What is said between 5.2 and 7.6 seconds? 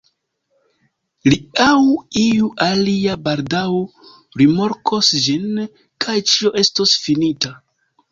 ĝin, kaj ĉio estos finita.